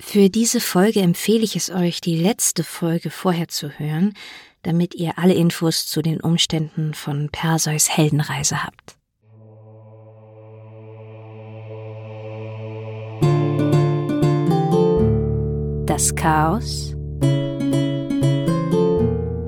[0.00, 4.14] Für diese Folge empfehle ich es euch, die letzte Folge vorher zu hören,
[4.62, 8.96] damit ihr alle Infos zu den Umständen von Perseus Heldenreise habt.
[15.86, 16.94] Das Chaos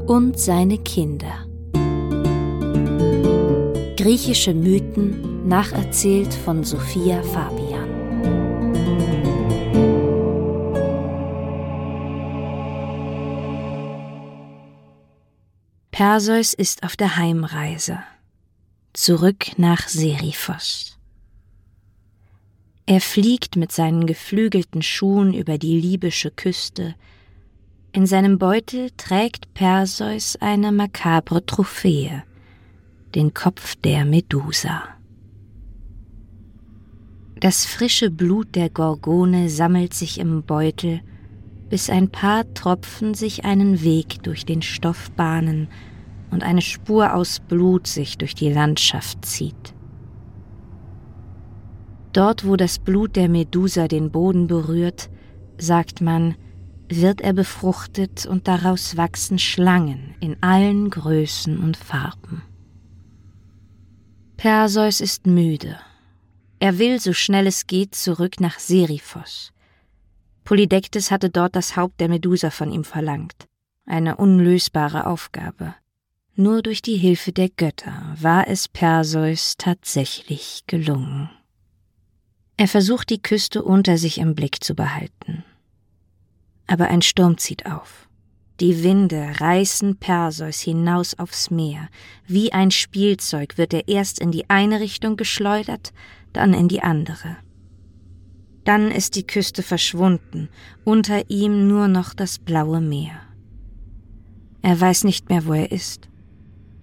[0.07, 1.47] und seine Kinder.
[3.97, 7.70] Griechische Mythen nacherzählt von Sophia Fabian.
[16.01, 17.99] Perseus ist auf der Heimreise.
[18.95, 20.97] Zurück nach Seriphos.
[22.87, 26.95] Er fliegt mit seinen geflügelten Schuhen über die libysche Küste.
[27.93, 32.23] In seinem Beutel trägt Perseus eine makabre Trophäe,
[33.15, 34.85] den Kopf der Medusa.
[37.41, 41.03] Das frische Blut der Gorgone sammelt sich im Beutel,
[41.69, 45.69] bis ein paar Tropfen sich einen Weg durch den Stoff bahnen
[46.31, 49.75] und eine Spur aus Blut sich durch die Landschaft zieht.
[52.13, 55.11] Dort, wo das Blut der Medusa den Boden berührt,
[55.59, 56.35] sagt man,
[56.89, 62.43] wird er befruchtet und daraus wachsen Schlangen in allen Größen und Farben.
[64.37, 65.79] Perseus ist müde.
[66.59, 69.53] Er will, so schnell es geht, zurück nach Seriphos.
[70.45, 73.47] Polydektes hatte dort das Haupt der Medusa von ihm verlangt.
[73.87, 75.75] Eine unlösbare Aufgabe.
[76.37, 81.31] Nur durch die Hilfe der Götter war es Perseus tatsächlich gelungen.
[82.57, 85.45] Er versucht die Küste unter sich im Blick zu behalten.
[86.67, 88.07] Aber ein Sturm zieht auf.
[88.61, 91.89] Die Winde reißen Perseus hinaus aufs Meer.
[92.27, 95.95] Wie ein Spielzeug wird er erst in die eine Richtung geschleudert,
[96.35, 97.39] dann in die andere.
[98.65, 100.51] Dann ist die Küste verschwunden,
[100.85, 103.19] unter ihm nur noch das blaue Meer.
[104.61, 106.10] Er weiß nicht mehr, wo er ist.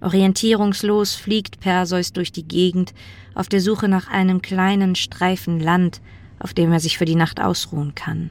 [0.00, 2.94] Orientierungslos fliegt Perseus durch die Gegend
[3.34, 6.00] auf der Suche nach einem kleinen Streifen Land,
[6.38, 8.30] auf dem er sich für die Nacht ausruhen kann,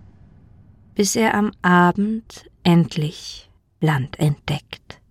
[0.95, 3.49] bis er am Abend endlich
[3.81, 5.01] Land entdeckt.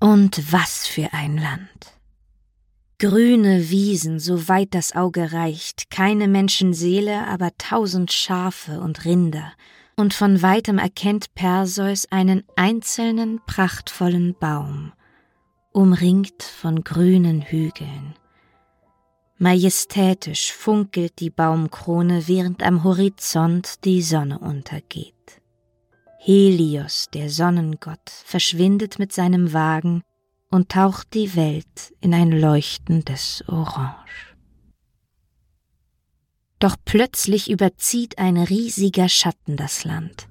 [0.00, 1.94] Und was für ein Land.
[2.98, 9.52] Grüne Wiesen, so weit das Auge reicht, keine Menschenseele, aber tausend Schafe und Rinder,
[9.96, 14.92] und von weitem erkennt Perseus einen einzelnen prachtvollen Baum,
[15.72, 18.14] umringt von grünen Hügeln.
[19.38, 25.14] Majestätisch funkelt die Baumkrone, während am Horizont die Sonne untergeht.
[26.18, 30.02] Helios, der Sonnengott, verschwindet mit seinem Wagen
[30.50, 34.33] und taucht die Welt in ein leuchtendes Orange.
[36.58, 40.28] Doch plötzlich überzieht ein riesiger Schatten das Land.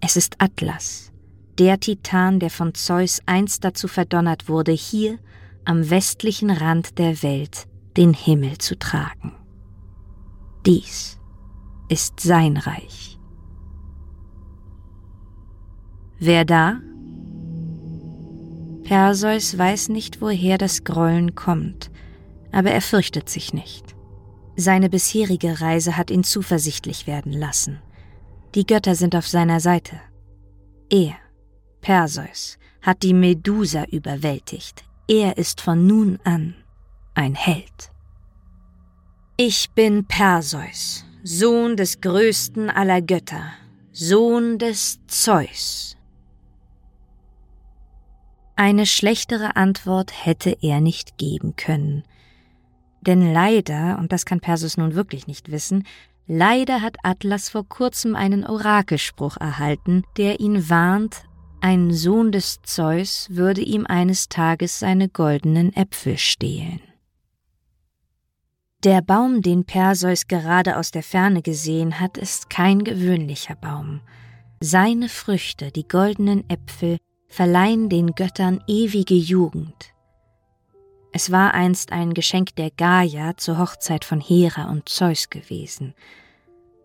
[0.00, 1.12] Es ist Atlas,
[1.58, 5.18] der Titan, der von Zeus einst dazu verdonnert wurde, hier
[5.64, 9.32] am westlichen Rand der Welt den Himmel zu tragen.
[10.66, 11.18] Dies
[11.88, 13.18] ist sein Reich.
[16.18, 16.80] Wer da?
[18.84, 21.90] Perseus weiß nicht, woher das Grollen kommt,
[22.52, 23.93] aber er fürchtet sich nicht.
[24.56, 27.80] Seine bisherige Reise hat ihn zuversichtlich werden lassen.
[28.54, 30.00] Die Götter sind auf seiner Seite.
[30.90, 31.16] Er,
[31.80, 34.84] Perseus, hat die Medusa überwältigt.
[35.08, 36.54] Er ist von nun an
[37.14, 37.90] ein Held.
[39.36, 43.52] Ich bin Perseus, Sohn des größten aller Götter,
[43.92, 45.96] Sohn des Zeus.
[48.56, 52.04] Eine schlechtere Antwort hätte er nicht geben können,
[53.06, 55.84] denn leider, und das kann Perseus nun wirklich nicht wissen,
[56.26, 61.24] leider hat Atlas vor kurzem einen Orakelspruch erhalten, der ihn warnt,
[61.60, 66.80] ein Sohn des Zeus würde ihm eines Tages seine goldenen Äpfel stehlen.
[68.84, 74.02] Der Baum, den Perseus gerade aus der Ferne gesehen hat, ist kein gewöhnlicher Baum.
[74.60, 76.98] Seine Früchte, die goldenen Äpfel,
[77.28, 79.93] verleihen den Göttern ewige Jugend.
[81.16, 85.94] Es war einst ein Geschenk der Gaia zur Hochzeit von Hera und Zeus gewesen.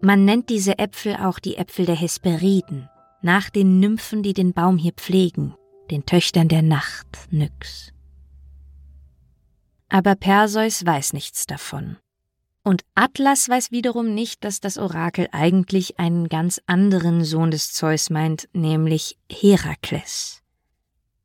[0.02, 2.88] Man nennt diese Äpfel auch die Äpfel der Hesperiden,
[3.24, 5.56] nach den Nymphen, die den Baum hier pflegen,
[5.90, 7.92] den Töchtern der Nacht, Nyx.
[9.90, 11.98] Aber Perseus weiß nichts davon.
[12.64, 18.12] Und Atlas weiß wiederum nicht, dass das Orakel eigentlich einen ganz anderen Sohn des Zeus
[18.12, 20.39] meint, nämlich Herakles.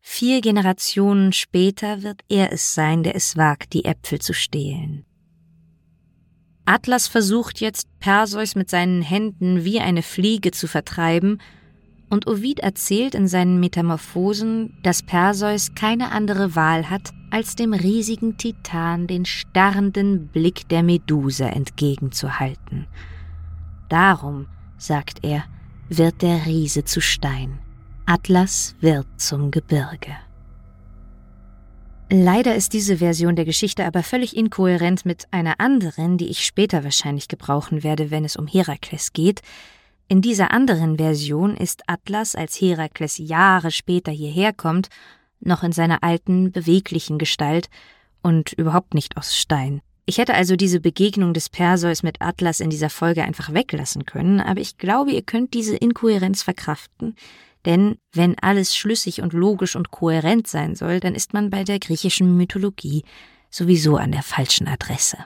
[0.06, 5.06] Vier Generationen später wird er es sein, der es wagt, die Äpfel zu stehlen.
[6.66, 11.40] Atlas versucht jetzt, Perseus mit seinen Händen wie eine Fliege zu vertreiben,
[12.10, 18.36] und Ovid erzählt in seinen Metamorphosen, dass Perseus keine andere Wahl hat, als dem riesigen
[18.36, 22.86] Titan den starrenden Blick der Medusa entgegenzuhalten.
[23.88, 25.44] Darum, sagt er,
[25.88, 27.63] wird der Riese zu Stein.
[28.06, 30.14] Atlas wird zum Gebirge.
[32.10, 36.84] Leider ist diese Version der Geschichte aber völlig inkohärent mit einer anderen, die ich später
[36.84, 39.40] wahrscheinlich gebrauchen werde, wenn es um Herakles geht.
[40.06, 44.90] In dieser anderen Version ist Atlas, als Herakles Jahre später hierher kommt,
[45.40, 47.70] noch in seiner alten, beweglichen Gestalt
[48.22, 49.80] und überhaupt nicht aus Stein.
[50.04, 54.40] Ich hätte also diese Begegnung des Perseus mit Atlas in dieser Folge einfach weglassen können,
[54.40, 57.16] aber ich glaube, ihr könnt diese Inkohärenz verkraften,
[57.64, 61.78] denn wenn alles schlüssig und logisch und kohärent sein soll, dann ist man bei der
[61.78, 63.04] griechischen Mythologie
[63.50, 65.18] sowieso an der falschen Adresse.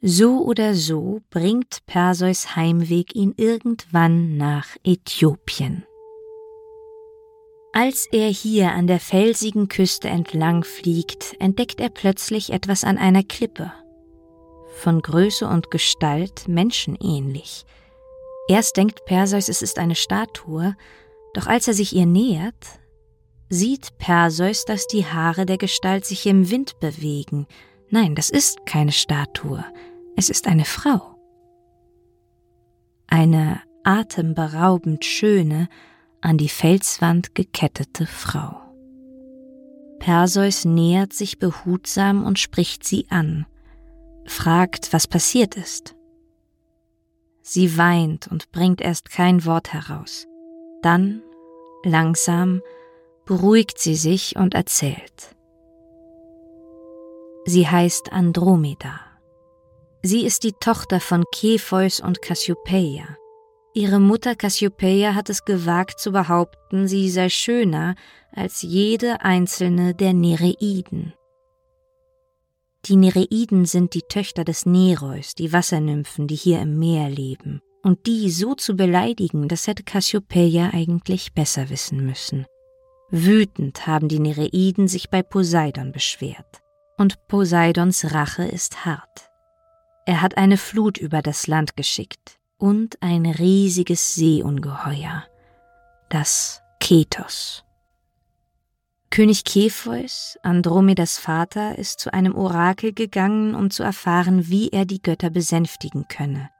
[0.00, 5.84] So oder so bringt Perseus Heimweg ihn irgendwann nach Äthiopien.
[7.72, 13.22] Als er hier an der felsigen Küste entlang fliegt, entdeckt er plötzlich etwas an einer
[13.22, 13.72] Klippe.
[14.76, 17.64] Von Größe und Gestalt menschenähnlich.
[18.48, 20.74] Erst denkt Perseus, es ist eine Statue,
[21.34, 22.80] doch als er sich ihr nähert,
[23.50, 27.46] sieht Perseus, dass die Haare der Gestalt sich im Wind bewegen.
[27.90, 29.64] Nein, das ist keine Statue,
[30.16, 31.14] es ist eine Frau.
[33.06, 35.68] Eine atemberaubend schöne,
[36.20, 38.60] an die Felswand gekettete Frau.
[39.98, 43.46] Perseus nähert sich behutsam und spricht sie an,
[44.26, 45.97] fragt, was passiert ist.
[47.50, 50.26] Sie weint und bringt erst kein Wort heraus.
[50.82, 51.22] Dann,
[51.82, 52.60] langsam,
[53.24, 55.34] beruhigt sie sich und erzählt.
[57.46, 59.00] Sie heißt Andromeda.
[60.02, 63.16] Sie ist die Tochter von Kepheus und Cassiopeia.
[63.72, 67.94] Ihre Mutter Cassiopeia hat es gewagt zu behaupten, sie sei schöner
[68.30, 71.14] als jede einzelne der Nereiden.
[72.86, 77.60] Die Nereiden sind die Töchter des Nereus, die Wassernymphen, die hier im Meer leben.
[77.82, 82.46] Und die so zu beleidigen, das hätte Cassiopeia eigentlich besser wissen müssen.
[83.10, 86.62] Wütend haben die Nereiden sich bei Poseidon beschwert.
[86.98, 89.30] Und Poseidons Rache ist hart.
[90.06, 95.24] Er hat eine Flut über das Land geschickt und ein riesiges Seeungeheuer,
[96.08, 97.64] das Ketos.
[99.10, 105.00] König Kepheus, Andromedas Vater, ist zu einem Orakel gegangen, um zu erfahren, wie er die
[105.00, 106.50] Götter besänftigen könne.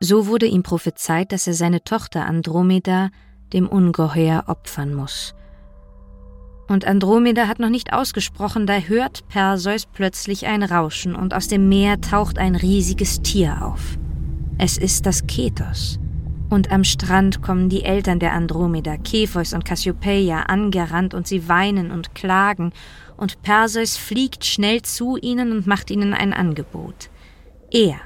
[0.00, 3.10] So wurde ihm prophezeit, dass er seine Tochter Andromeda
[3.52, 5.34] dem Ungeheuer opfern muss.
[6.68, 11.68] Und Andromeda hat noch nicht ausgesprochen, da hört Perseus plötzlich ein Rauschen und aus dem
[11.68, 13.98] Meer taucht ein riesiges Tier auf.
[14.58, 15.98] Es ist das Ketos.
[16.52, 21.90] Und am Strand kommen die Eltern der Andromeda, Kepheus und Cassiopeia, angerannt und sie weinen
[21.90, 22.74] und klagen,
[23.16, 27.08] und Perseus fliegt schnell zu ihnen und macht ihnen ein Angebot.
[27.70, 27.96] Er,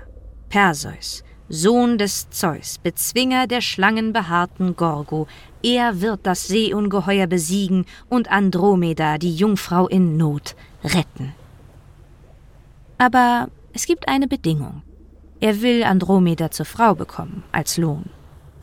[0.49, 5.27] Perseus, Sohn des Zeus, Bezwinger der schlangenbehaarten Gorgo,
[5.65, 10.55] er wird das Seeungeheuer besiegen und Andromeda, die Jungfrau in Not,
[10.85, 11.35] retten.
[12.97, 14.83] Aber es gibt eine Bedingung.
[15.41, 18.09] Er will Andromeda zur Frau bekommen, als Lohn.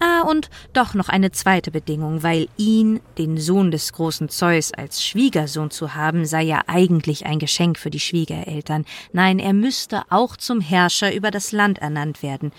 [0.03, 5.01] Ah, und doch noch eine zweite Bedingung, weil ihn, den Sohn des großen Zeus, als
[5.01, 8.83] Schwiegersohn zu haben, sei ja eigentlich ein Geschenk für die Schwiegereltern.
[9.13, 12.51] Nein, er müsste auch zum Herrscher über das Land ernannt werden.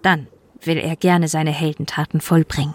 [0.00, 0.26] Dann
[0.62, 2.74] will er gerne seine Heldentaten vollbringen.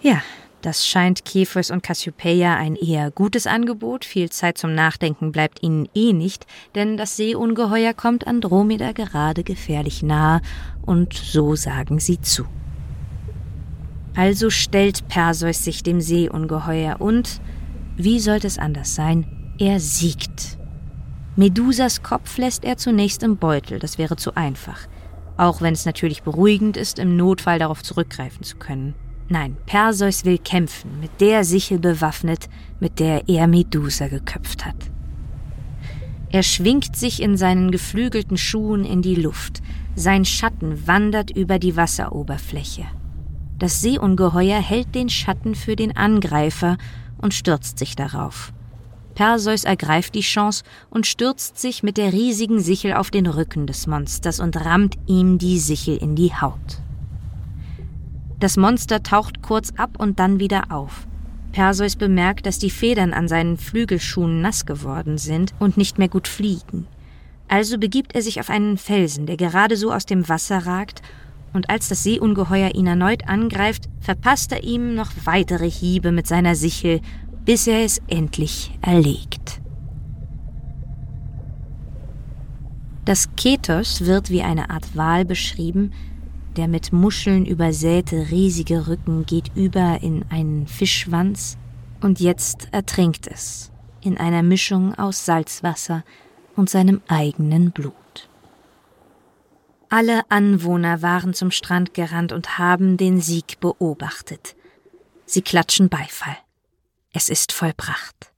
[0.00, 0.22] Ja,
[0.62, 5.88] das scheint Kepheus und Cassiopeia ein eher gutes Angebot, viel Zeit zum Nachdenken bleibt ihnen
[5.94, 10.40] eh nicht, denn das Seeungeheuer kommt Andromeda gerade gefährlich nahe,
[10.82, 12.44] und so sagen sie zu.
[14.16, 17.40] Also stellt Perseus sich dem Seeungeheuer und,
[17.96, 20.58] wie sollte es anders sein, er siegt.
[21.36, 24.88] Medusas Kopf lässt er zunächst im Beutel, das wäre zu einfach,
[25.36, 28.96] auch wenn es natürlich beruhigend ist, im Notfall darauf zurückgreifen zu können.
[29.28, 32.48] Nein, Perseus will kämpfen, mit der Sichel bewaffnet,
[32.80, 34.90] mit der er Medusa geköpft hat.
[36.30, 39.62] Er schwingt sich in seinen geflügelten Schuhen in die Luft,
[39.94, 42.84] sein Schatten wandert über die Wasseroberfläche.
[43.58, 46.78] Das Seeungeheuer hält den Schatten für den Angreifer
[47.18, 48.52] und stürzt sich darauf.
[49.14, 53.88] Perseus ergreift die Chance und stürzt sich mit der riesigen Sichel auf den Rücken des
[53.88, 56.80] Monsters und rammt ihm die Sichel in die Haut.
[58.40, 61.06] Das Monster taucht kurz ab und dann wieder auf.
[61.52, 66.28] Perseus bemerkt, dass die Federn an seinen Flügelschuhen nass geworden sind und nicht mehr gut
[66.28, 66.86] fliegen.
[67.48, 71.02] Also begibt er sich auf einen Felsen, der gerade so aus dem Wasser ragt,
[71.54, 76.54] und als das Seeungeheuer ihn erneut angreift, verpasst er ihm noch weitere Hiebe mit seiner
[76.54, 77.00] Sichel,
[77.46, 79.60] bis er es endlich erlegt.
[83.06, 85.94] Das Ketos wird wie eine Art Wal beschrieben,
[86.58, 91.56] der mit Muscheln übersäte riesige Rücken geht über in einen Fischschwanz
[92.00, 96.04] und jetzt ertrinkt es in einer Mischung aus Salzwasser
[96.56, 97.94] und seinem eigenen Blut.
[99.88, 104.56] Alle Anwohner waren zum Strand gerannt und haben den Sieg beobachtet.
[105.26, 106.36] Sie klatschen Beifall.
[107.12, 108.32] Es ist vollbracht.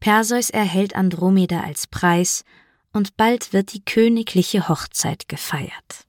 [0.00, 2.44] Perseus erhält Andromeda als Preis
[2.96, 6.06] und bald wird die königliche Hochzeit gefeiert.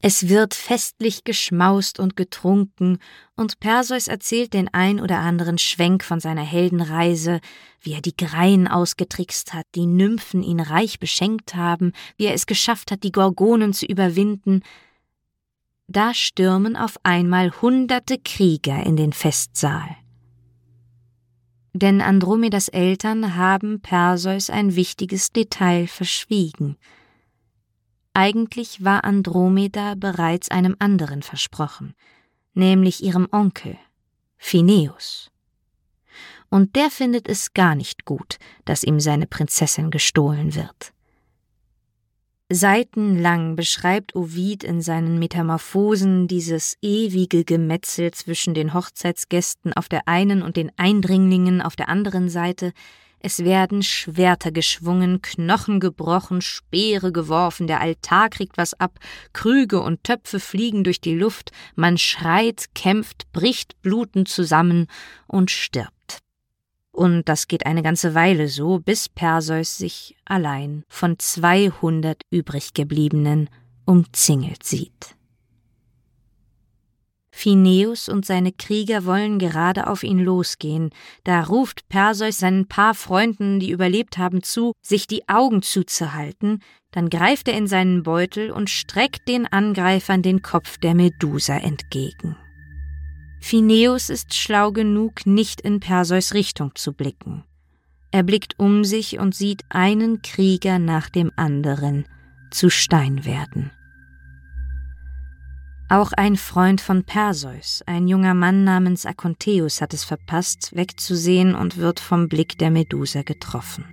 [0.00, 2.98] Es wird festlich geschmaust und getrunken,
[3.34, 7.40] und Perseus erzählt den ein oder anderen Schwenk von seiner Heldenreise,
[7.80, 12.46] wie er die Greien ausgetrickst hat, die Nymphen ihn reich beschenkt haben, wie er es
[12.46, 14.62] geschafft hat, die Gorgonen zu überwinden.
[15.88, 19.96] Da stürmen auf einmal hunderte Krieger in den Festsaal.
[21.78, 26.76] Denn Andromedas Eltern haben Perseus ein wichtiges Detail verschwiegen–
[28.18, 31.92] eigentlich war Andromeda bereits einem anderen versprochen,
[32.54, 33.76] nämlich ihrem Onkel,
[34.38, 35.30] Phineus.
[36.48, 40.94] Und der findet es gar nicht gut, dass ihm seine Prinzessin gestohlen wird.
[42.48, 50.42] Seitenlang beschreibt Ovid in seinen Metamorphosen dieses ewige Gemetzel zwischen den Hochzeitsgästen auf der einen
[50.42, 52.72] und den Eindringlingen auf der anderen Seite,
[53.18, 59.00] es werden Schwerter geschwungen, Knochen gebrochen, Speere geworfen, der Altar kriegt was ab,
[59.32, 64.86] Krüge und Töpfe fliegen durch die Luft, man schreit, kämpft, bricht blutend zusammen
[65.26, 65.95] und stirbt.
[66.96, 73.50] Und das geht eine ganze Weile so, bis Perseus sich allein von zweihundert übriggebliebenen
[73.84, 75.14] umzingelt sieht.
[77.30, 80.88] Phineus und seine Krieger wollen gerade auf ihn losgehen.
[81.22, 86.62] Da ruft Perseus seinen paar Freunden, die überlebt haben, zu, sich die Augen zuzuhalten.
[86.92, 92.38] Dann greift er in seinen Beutel und streckt den Angreifern den Kopf der Medusa entgegen.
[93.40, 97.44] Phineus ist schlau genug, nicht in Perseus Richtung zu blicken.
[98.10, 102.06] Er blickt um sich und sieht einen Krieger nach dem anderen
[102.50, 103.70] zu Stein werden.
[105.88, 111.76] Auch ein Freund von Perseus, ein junger Mann namens Akontheus, hat es verpasst, wegzusehen und
[111.76, 113.84] wird vom Blick der Medusa getroffen.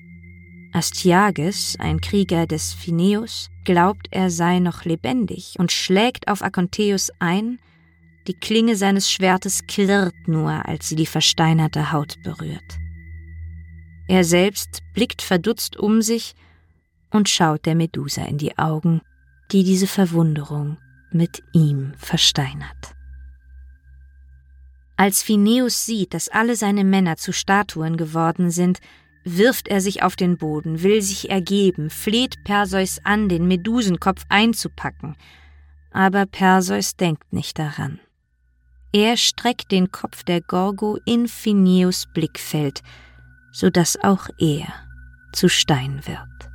[0.73, 7.59] Astyages, ein Krieger des Phineus, glaubt, er sei noch lebendig und schlägt auf Akontheus ein,
[8.27, 12.79] die Klinge seines Schwertes klirrt nur, als sie die versteinerte Haut berührt.
[14.07, 16.35] Er selbst blickt verdutzt um sich
[17.11, 19.01] und schaut der Medusa in die Augen,
[19.51, 20.77] die diese Verwunderung
[21.11, 22.95] mit ihm versteinert.
[24.95, 28.79] Als Phineus sieht, dass alle seine Männer zu Statuen geworden sind,
[29.23, 35.15] wirft er sich auf den Boden, will sich ergeben, fleht Perseus an, den Medusenkopf einzupacken.
[35.91, 37.99] Aber Perseus denkt nicht daran.
[38.95, 42.83] Er streckt den Kopf der Gorgo in Phineus Blickfeld,
[43.51, 44.67] so dass auch er
[45.33, 46.51] zu Stein wird.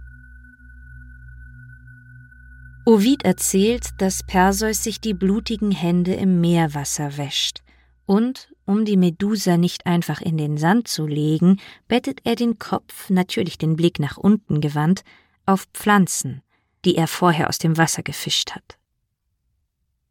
[2.86, 7.62] Ovid erzählt, dass Perseus sich die blutigen Hände im Meerwasser wäscht
[8.06, 13.10] und, um die Medusa nicht einfach in den Sand zu legen, bettet er den Kopf,
[13.10, 15.02] natürlich den Blick nach unten gewandt,
[15.44, 16.42] auf Pflanzen,
[16.84, 18.78] die er vorher aus dem Wasser gefischt hat.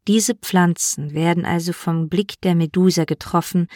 [0.08, 3.68] Diese Pflanzen werden also vom Blick der Medusa getroffen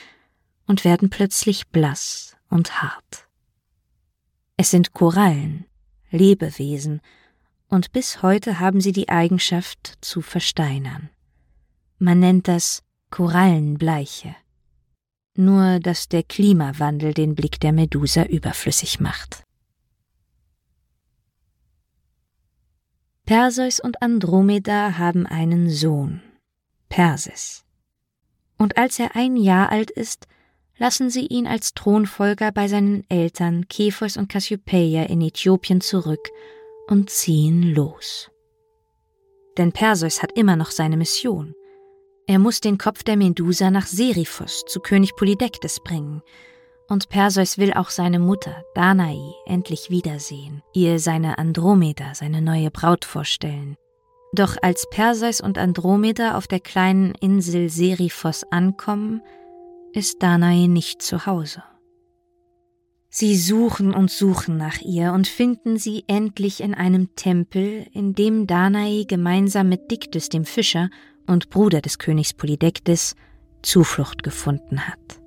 [0.67, 3.29] und werden plötzlich blass und hart.
[4.57, 5.67] Es sind Korallen,
[6.11, 7.03] Lebewesen,
[7.69, 11.11] und bis heute haben sie die Eigenschaft zu versteinern.
[11.99, 14.35] Man nennt das Korallenbleiche.
[15.37, 19.45] Nur dass der Klimawandel den Blick der Medusa überflüssig macht.
[23.35, 26.21] Perseus und Andromeda haben einen Sohn,
[26.91, 27.65] Perses.
[28.59, 30.27] Und als er ein Jahr alt ist,
[30.77, 36.29] lassen sie ihn als Thronfolger bei seinen Eltern Kephos und Cassiopeia in Äthiopien zurück
[36.89, 38.31] und ziehen los.
[39.57, 41.55] Denn Perseus hat immer noch seine Mission.
[42.27, 46.21] Er muss den Kopf der Medusa nach Seriphos zu König Polydektes bringen.
[46.93, 53.07] Und Perseus will auch seine Mutter, Danae, endlich wiedersehen, ihr seine Andromeda, seine neue Braut
[53.07, 53.77] vorstellen.
[54.35, 59.23] Doch als Perseus und Andromeda auf der kleinen Insel Seriphos ankommen,
[59.95, 61.63] ist Danae nicht zu Hause.
[63.09, 68.47] Sie suchen und suchen nach ihr und finden sie endlich in einem Tempel, in dem
[68.47, 70.91] Danae gemeinsam mit Diktis dem Fischer
[71.27, 73.17] und Bruder des Königs Polydektes
[73.63, 75.22] Zuflucht gefunden hat.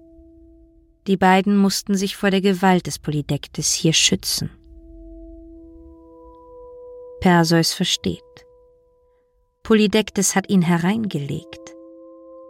[1.07, 4.49] Die beiden mussten sich vor der Gewalt des Polydektes hier schützen.
[7.21, 8.21] Perseus versteht.
[9.63, 11.75] Polydektes hat ihn hereingelegt.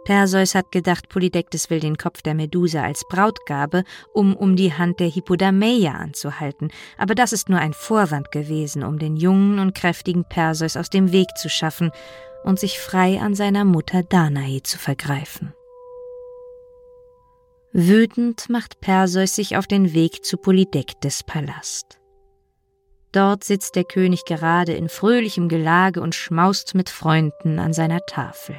[0.06, 3.82] Perseus hat gedacht, Polydektes will den Kopf der Medusa als Brautgabe,
[4.14, 9.00] um um die Hand der Hippodameia anzuhalten, aber das ist nur ein Vorwand gewesen, um
[9.00, 11.90] den jungen und kräftigen Perseus aus dem Weg zu schaffen
[12.44, 15.55] und sich frei an seiner Mutter Danae zu vergreifen.
[17.78, 22.00] Wütend macht Perseus sich auf den Weg zu Polydektes Palast.
[23.12, 28.56] Dort sitzt der König gerade in fröhlichem Gelage und schmaust mit Freunden an seiner Tafel.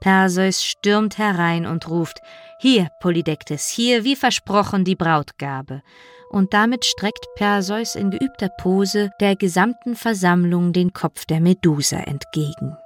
[0.00, 2.20] Perseus stürmt herein und ruft
[2.58, 5.80] Hier, Polydektes, hier wie versprochen die Brautgabe.
[6.28, 12.76] Und damit streckt Perseus in geübter Pose der gesamten Versammlung den Kopf der Medusa entgegen.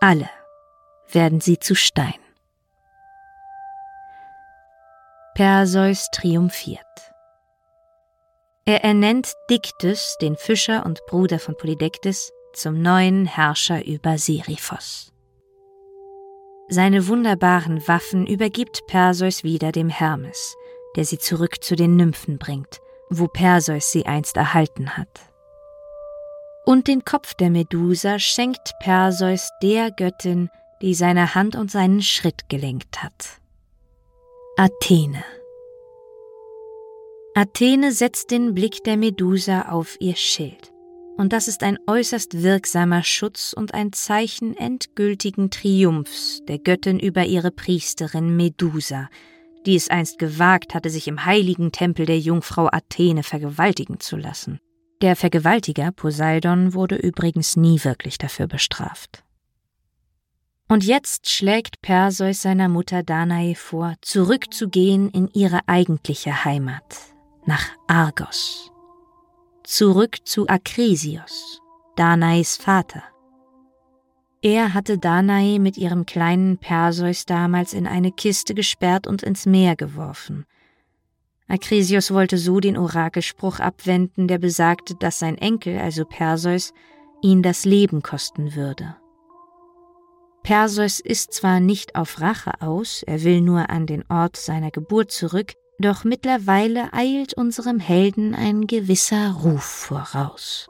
[0.00, 0.30] Alle
[1.12, 2.14] werden sie zu Stein.
[5.34, 6.84] Perseus triumphiert.
[8.66, 15.10] Er ernennt Diktis, den Fischer und Bruder von Polydektes, zum neuen Herrscher über Seriphos.
[16.68, 20.54] Seine wunderbaren Waffen übergibt Perseus wieder dem Hermes,
[20.96, 25.32] der sie zurück zu den Nymphen bringt, wo Perseus sie einst erhalten hat.
[26.66, 30.50] Und den Kopf der Medusa schenkt Perseus der Göttin,
[30.82, 33.41] die seine Hand und seinen Schritt gelenkt hat.
[34.58, 35.24] Athene.
[37.34, 40.74] Athene setzt den Blick der Medusa auf ihr Schild
[41.16, 47.24] und das ist ein äußerst wirksamer Schutz und ein Zeichen endgültigen Triumphs der Göttin über
[47.24, 49.08] ihre Priesterin Medusa,
[49.64, 54.58] die es einst gewagt hatte, sich im heiligen Tempel der Jungfrau Athene vergewaltigen zu lassen.
[55.00, 59.24] Der Vergewaltiger Poseidon wurde übrigens nie wirklich dafür bestraft.
[60.72, 66.96] Und jetzt schlägt Perseus seiner Mutter Danae vor, zurückzugehen in ihre eigentliche Heimat,
[67.44, 68.72] nach Argos
[69.64, 71.60] zurück zu Akrisios,
[71.94, 73.02] Danais Vater.
[74.40, 79.76] Er hatte Danae mit ihrem kleinen Perseus damals in eine Kiste gesperrt und ins Meer
[79.76, 80.46] geworfen.
[81.48, 86.72] Akrisios wollte so den Orakelspruch abwenden, der besagte, dass sein Enkel, also Perseus,
[87.20, 88.96] ihn das Leben kosten würde.
[90.42, 95.12] Perseus ist zwar nicht auf Rache aus, er will nur an den Ort seiner Geburt
[95.12, 100.68] zurück, doch mittlerweile eilt unserem Helden ein gewisser Ruf voraus.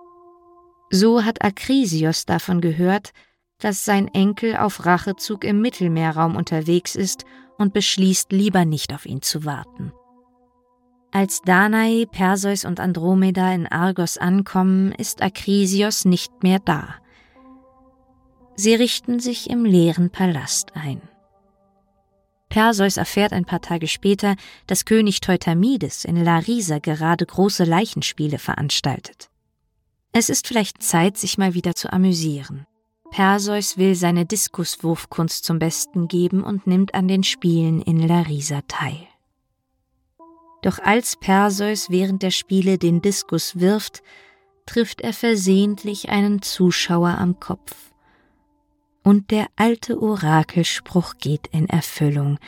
[0.90, 3.12] So hat Akrisios davon gehört,
[3.58, 7.24] dass sein Enkel auf Rachezug im Mittelmeerraum unterwegs ist
[7.56, 9.92] und beschließt, lieber nicht auf ihn zu warten.
[11.12, 16.96] Als Danae, Perseus und Andromeda in Argos ankommen, ist Akrisios nicht mehr da.
[18.62, 21.02] Sie richten sich im leeren Palast ein.
[22.48, 24.36] Perseus erfährt ein paar Tage später,
[24.68, 29.30] dass König Teutamides in Larisa gerade große Leichenspiele veranstaltet.
[30.12, 32.64] Es ist vielleicht Zeit, sich mal wieder zu amüsieren.
[33.10, 39.08] Perseus will seine Diskuswurfkunst zum Besten geben und nimmt an den Spielen in Larisa teil.
[40.62, 44.04] Doch als Perseus während der Spiele den Diskus wirft,
[44.66, 47.91] trifft er versehentlich einen Zuschauer am Kopf
[49.02, 52.38] und der alte Orakelspruch geht in Erfüllung.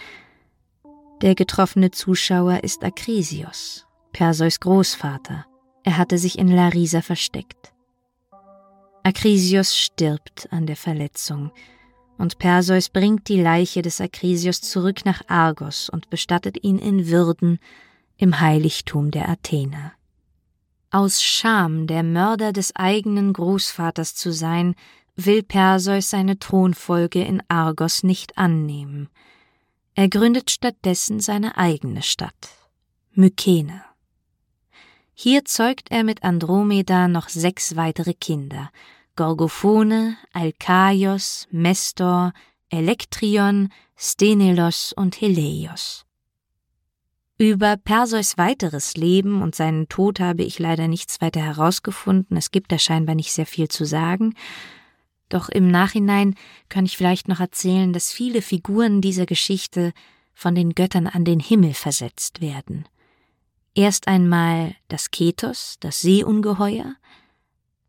[1.23, 5.47] Der getroffene Zuschauer ist Akrisios, Perseus Großvater.
[5.85, 7.73] Er hatte sich in Larisa versteckt.
[9.03, 11.51] Akrisios stirbt an der Verletzung,
[12.17, 17.59] und Perseus bringt die Leiche des Akrisios zurück nach Argos und bestattet ihn in Würden
[18.17, 19.93] im Heiligtum der Athener.
[20.91, 24.77] Aus Scham, der Mörder des eigenen Großvaters zu sein,
[25.17, 29.09] will Perseus seine Thronfolge in Argos nicht annehmen.
[29.95, 32.49] Er gründet stattdessen seine eigene Stadt,
[33.13, 33.83] Mykene.
[35.13, 38.71] Hier zeugt er mit Andromeda noch sechs weitere Kinder,
[39.15, 42.33] Gorgophone, Alkaios, Mestor,
[42.69, 46.05] Elektrion, Stenelos und Heleios.
[47.39, 52.73] Über Perseus weiteres Leben und seinen Tod habe ich leider nichts weiter herausgefunden, es gibt
[52.73, 54.35] da scheinbar nicht sehr viel zu sagen,
[55.35, 56.35] doch im Nachhinein
[56.69, 59.93] kann ich vielleicht noch erzählen, dass viele Figuren dieser Geschichte
[60.33, 62.87] von den Göttern an den Himmel versetzt werden.
[63.75, 66.95] Erst einmal das Ketos, das Seeungeheuer,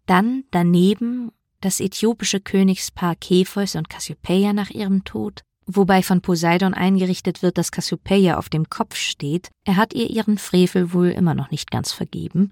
[0.05, 1.31] dann daneben
[1.61, 7.71] das äthiopische Königspaar Kepheus und Cassiopeia nach ihrem Tod, wobei von Poseidon eingerichtet wird, dass
[7.71, 9.49] Cassiopeia auf dem Kopf steht.
[9.63, 12.51] Er hat ihr ihren Frevel wohl immer noch nicht ganz vergeben.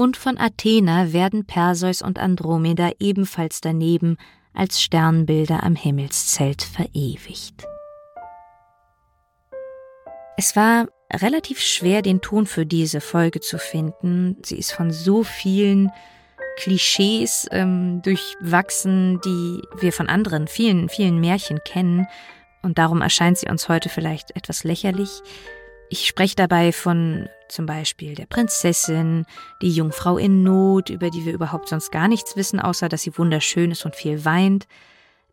[0.00, 4.16] Und von Athena werden Perseus und Andromeda ebenfalls daneben
[4.54, 7.66] als Sternbilder am Himmelszelt verewigt.
[10.38, 14.38] Es war relativ schwer, den Ton für diese Folge zu finden.
[14.42, 15.92] Sie ist von so vielen
[16.56, 22.06] Klischees ähm, durchwachsen, die wir von anderen, vielen, vielen Märchen kennen.
[22.62, 25.10] Und darum erscheint sie uns heute vielleicht etwas lächerlich.
[25.92, 29.26] Ich spreche dabei von zum Beispiel der Prinzessin,
[29.60, 33.18] die Jungfrau in Not, über die wir überhaupt sonst gar nichts wissen, außer dass sie
[33.18, 34.68] wunderschön ist und viel weint.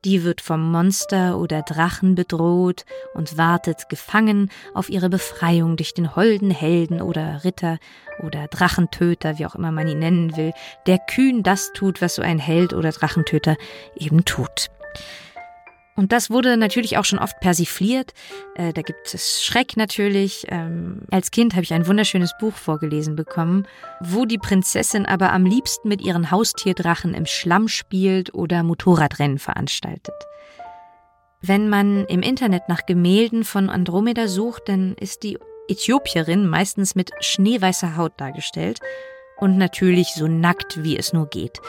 [0.04, 6.16] Die wird vom Monster oder Drachen bedroht und wartet gefangen auf ihre Befreiung durch den
[6.16, 7.78] holden Helden oder Ritter
[8.24, 10.54] oder Drachentöter, wie auch immer man ihn nennen will,
[10.88, 13.58] der kühn das tut, was so ein Held oder Drachentöter
[13.96, 14.72] eben tut.
[15.98, 18.14] Und das wurde natürlich auch schon oft persifliert.
[18.56, 20.46] Äh, da gibt es Schreck natürlich.
[20.48, 23.68] Ähm, als Kind habe ich ein wunderschönes Buch vorgelesen bekommen,
[24.00, 30.14] wo die Prinzessin aber am liebsten mit ihren Haustierdrachen im Schlamm spielt oder Motorradrennen veranstaltet.
[31.42, 37.12] Wenn man im Internet nach Gemälden von Andromeda sucht, dann ist die Äthiopierin meistens mit
[37.22, 38.82] schneeweißer Haut dargestellt
[39.38, 41.60] und natürlich so nackt, wie es nur geht.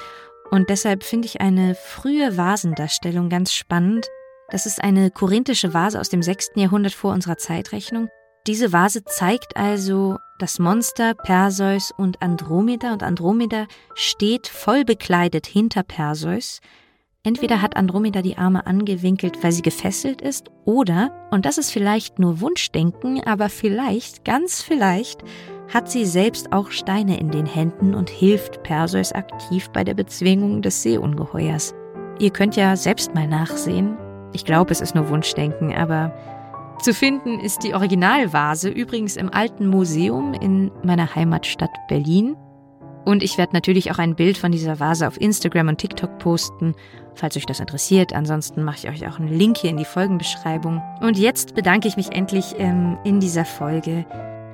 [0.50, 4.06] Und deshalb finde ich eine frühe Vasendarstellung ganz spannend,
[4.50, 6.52] das ist eine korinthische Vase aus dem 6.
[6.56, 8.08] Jahrhundert vor unserer Zeitrechnung.
[8.46, 15.82] Diese Vase zeigt also das Monster Perseus und Andromeda und Andromeda steht voll bekleidet hinter
[15.82, 16.60] Perseus.
[17.24, 22.18] Entweder hat Andromeda die Arme angewinkelt, weil sie gefesselt ist, oder, und das ist vielleicht
[22.18, 25.22] nur Wunschdenken, aber vielleicht, ganz vielleicht,
[25.70, 30.62] hat sie selbst auch Steine in den Händen und hilft Perseus aktiv bei der Bezwingung
[30.62, 31.74] des Seeungeheuers.
[32.18, 33.98] Ihr könnt ja selbst mal nachsehen,
[34.32, 36.12] ich glaube, es ist nur Wunschdenken, aber
[36.80, 42.36] zu finden ist die Originalvase übrigens im Alten Museum in meiner Heimatstadt Berlin.
[43.04, 46.74] Und ich werde natürlich auch ein Bild von dieser Vase auf Instagram und TikTok posten,
[47.14, 48.12] falls euch das interessiert.
[48.12, 50.82] Ansonsten mache ich euch auch einen Link hier in die Folgenbeschreibung.
[51.00, 54.04] Und jetzt bedanke ich mich endlich ähm, in dieser Folge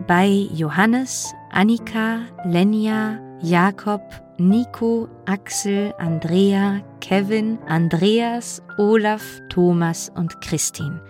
[0.07, 4.01] bei Johannes, Annika, Lenja, Jakob,
[4.39, 11.03] Nico, Axel, Andrea, Kevin, Andreas, Olaf, Thomas und Christine.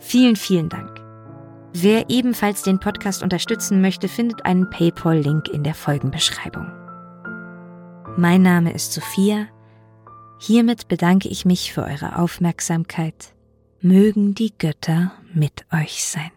[0.00, 1.00] Vielen, vielen Dank.
[1.72, 6.66] Wer ebenfalls den Podcast unterstützen möchte, findet einen PayPal-Link in der Folgenbeschreibung.
[8.16, 9.46] Mein Name ist Sophia.
[10.40, 13.34] Hiermit bedanke ich mich für eure Aufmerksamkeit.
[13.80, 16.32] Mögen die Götter mit euch sein.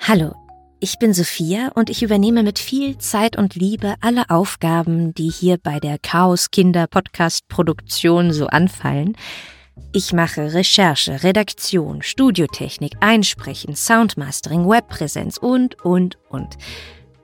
[0.00, 0.34] Hallo,
[0.80, 5.58] ich bin Sophia und ich übernehme mit viel Zeit und Liebe alle Aufgaben, die hier
[5.58, 9.16] bei der Chaos Kinder Podcast Produktion so anfallen.
[9.92, 16.56] Ich mache Recherche, Redaktion, Studiotechnik, Einsprechen, Soundmastering, Webpräsenz und, und, und.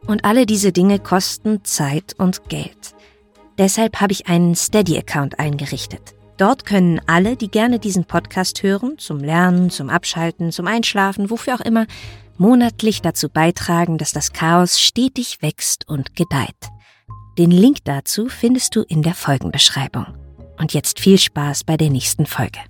[0.07, 2.95] Und alle diese Dinge kosten Zeit und Geld.
[3.57, 6.15] Deshalb habe ich einen Steady-Account eingerichtet.
[6.37, 11.55] Dort können alle, die gerne diesen Podcast hören, zum Lernen, zum Abschalten, zum Einschlafen, wofür
[11.55, 11.87] auch immer,
[12.37, 16.71] monatlich dazu beitragen, dass das Chaos stetig wächst und gedeiht.
[17.39, 20.07] Den Link dazu findest du in der Folgenbeschreibung.
[20.59, 22.61] Und jetzt viel Spaß bei der nächsten Folge.